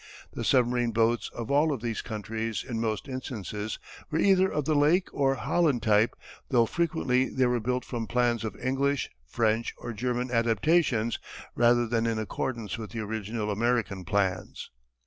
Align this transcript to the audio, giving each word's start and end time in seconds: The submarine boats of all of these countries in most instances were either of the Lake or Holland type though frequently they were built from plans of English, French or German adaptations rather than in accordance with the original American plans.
The 0.33 0.43
submarine 0.43 0.93
boats 0.93 1.29
of 1.35 1.51
all 1.51 1.71
of 1.71 1.83
these 1.83 2.01
countries 2.01 2.65
in 2.67 2.81
most 2.81 3.07
instances 3.07 3.77
were 4.09 4.17
either 4.17 4.49
of 4.51 4.65
the 4.65 4.73
Lake 4.73 5.07
or 5.13 5.35
Holland 5.35 5.83
type 5.83 6.15
though 6.49 6.65
frequently 6.65 7.29
they 7.29 7.45
were 7.45 7.59
built 7.59 7.85
from 7.85 8.07
plans 8.07 8.43
of 8.43 8.55
English, 8.55 9.11
French 9.27 9.75
or 9.77 9.93
German 9.93 10.31
adaptations 10.31 11.19
rather 11.53 11.85
than 11.85 12.07
in 12.07 12.17
accordance 12.17 12.79
with 12.79 12.89
the 12.93 12.99
original 12.99 13.51
American 13.51 14.03
plans. 14.03 14.71